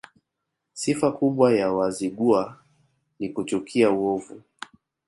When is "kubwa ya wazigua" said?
1.11-2.59